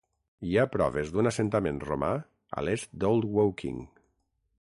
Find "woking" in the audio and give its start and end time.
3.37-3.79